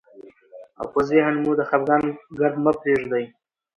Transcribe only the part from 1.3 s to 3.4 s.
مو د خفګان ګرد مه پرېږدئ،